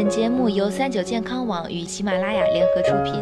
[0.00, 3.14] 本节目由三九健康网与喜马拉雅联合出品。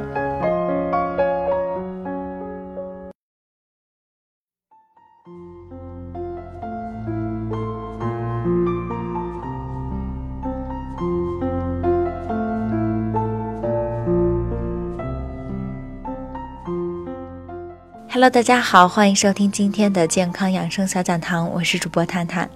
[18.09, 22.49] Hello，大家好，欢迎收听今天的健康养生小讲堂，我是主播探探。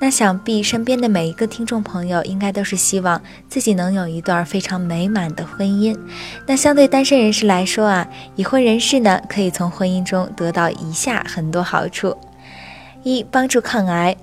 [0.00, 5.96] 那想必身边的每一个听众朋友，应该都是希望自己能有一段非常美满的婚姻。
[6.46, 12.16] 那相对单身人士来说啊，已婚人士呢，可以从婚姻中得到以下很多好处：
[13.02, 14.16] 一、帮助抗癌。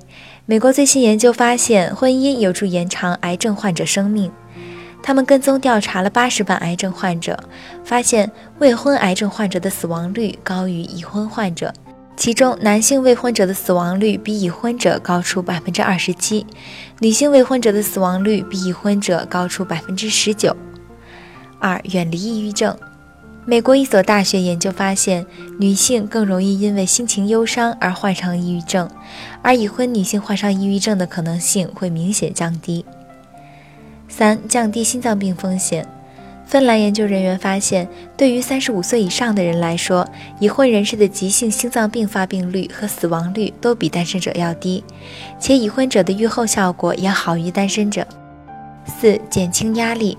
[0.45, 4.31] 美国最新研究发现，婚姻有助延长癌症患者生命。
[5.07, 7.41] 他们跟踪调查了八十万癌症患者，
[7.85, 8.29] 发现
[8.59, 11.73] 未婚癌症患者的死亡率高于已婚患者，
[12.17, 16.45] 其中男性未婚者的死亡率比已婚者高出百分之二十七，
[16.99, 20.53] 女性未婚者的死亡率比已婚者高出百分之十九。
[21.57, 22.77] 二、远离抑郁症。
[23.45, 25.25] 美国一所大学研究发现，
[25.57, 28.89] 女性更容易因为心情忧伤而患上抑郁症，
[29.41, 32.83] 而已婚女性患上抑郁症的可能性会明显降低。
[34.07, 35.87] 三、降低心脏病风险。
[36.45, 40.07] 芬兰研究人员发现，对于三十五岁以上的人来说，
[40.39, 44.81] 已婚人士的急性心脏病发病率和死亡率都比单身者要低，
[45.39, 48.07] 且已婚者的预后效果也好于单身者。
[48.85, 50.17] 四、减轻压力。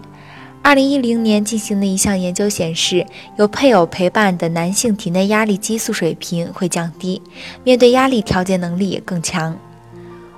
[0.60, 3.06] 二零一零年进行的一项研究显示，
[3.38, 7.22] 有配偶陪伴的男性体内压力激素水平会降低，
[7.64, 9.56] 面对压力调节能力也更强。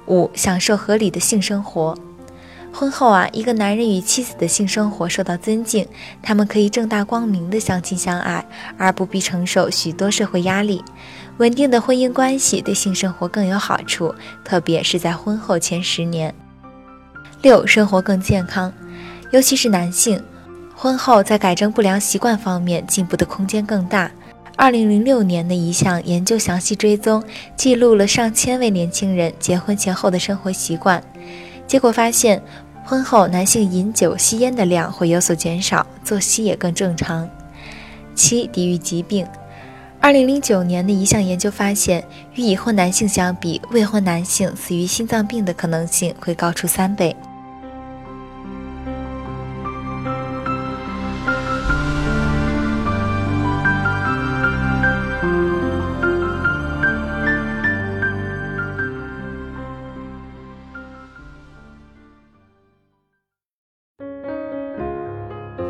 [0.06, 1.96] 五、享受合理的性生活。
[2.72, 5.86] 婚后啊，一个男人与妻子的性生活受到尊敬，
[6.22, 8.44] 他们可以正大光明的相亲相爱，
[8.78, 10.82] 而不必承受许多社会压力。
[11.38, 16.34] 稳定的婚姻关系对性生活更有好处，特别是在婚后前十年。
[17.42, 18.72] 六，生活更健康，
[19.30, 20.22] 尤其是男性，
[20.74, 24.10] 婚后在改正不良习惯方面进步的空间更大。
[24.56, 27.22] 二零零六年的一项研究详细追踪，
[27.56, 31.02] 记录了上千位年轻人结婚前后的生活习惯。
[31.70, 32.42] 结果发现，
[32.84, 37.30] 婚后男性饮酒、吸烟的量会有所减少，作息也更正常。
[38.12, 39.24] 七、抵御疾病。
[40.00, 42.04] 二零零九年的一项研究发现，
[42.34, 47.14] 与已婚男性相比，未婚男性死于心脏病的可能性会高出三倍。